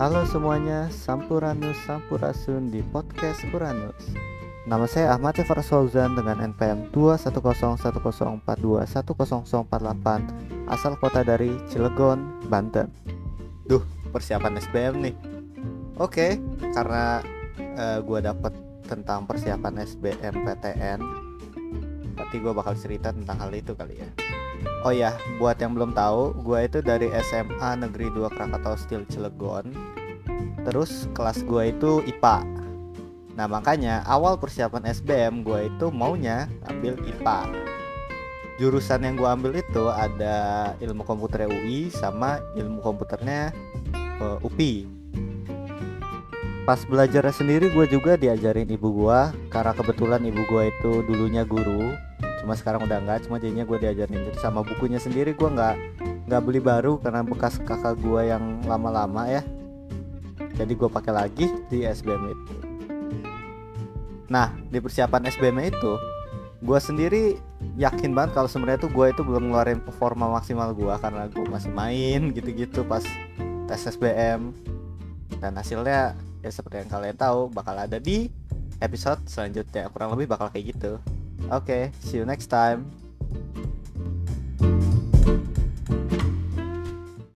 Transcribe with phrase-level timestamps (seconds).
[0.00, 4.16] Halo semuanya, Sampuranus Sampurasun di podcast Uranus.
[4.64, 7.20] Nama saya Ahmad Sefar Fauzan dengan NPM delapan
[10.72, 12.88] asal kota dari Cilegon, Banten.
[13.68, 13.84] Duh,
[14.16, 15.12] persiapan SBM nih.
[16.00, 16.40] Oke,
[16.72, 17.20] karena
[17.76, 18.56] uh, gua dapet
[18.88, 21.00] tentang persiapan SBM PTN
[22.22, 24.06] nanti gue bakal cerita tentang hal itu kali ya
[24.86, 29.70] Oh ya, buat yang belum tahu, gue itu dari SMA Negeri 2 Krakatau Steel Cilegon.
[30.66, 32.42] Terus kelas gue itu IPA.
[33.38, 37.46] Nah makanya awal persiapan SBM gue itu maunya ambil IPA.
[38.58, 43.50] Jurusan yang gue ambil itu ada ilmu komputer UI sama ilmu komputernya
[44.22, 44.76] uh, eh, UPI
[46.62, 49.18] pas belajarnya sendiri gue juga diajarin ibu gue
[49.50, 51.90] karena kebetulan ibu gue itu dulunya guru
[52.38, 55.74] cuma sekarang udah nggak cuma jadinya gue diajarin jadi sama bukunya sendiri gue nggak
[56.30, 59.42] nggak beli baru karena bekas kakak gue yang lama-lama ya
[60.54, 62.54] jadi gue pakai lagi di SBM itu
[64.30, 65.98] nah di persiapan SBM itu
[66.62, 67.42] gue sendiri
[67.74, 71.74] yakin banget kalau sebenarnya tuh gue itu belum ngeluarin performa maksimal gue karena gue masih
[71.74, 73.02] main gitu-gitu pas
[73.66, 74.54] tes SBM
[75.42, 78.26] dan hasilnya ya seperti yang kalian tahu bakal ada di
[78.82, 80.98] episode selanjutnya kurang lebih bakal kayak gitu
[81.54, 83.01] oke okay, see you next time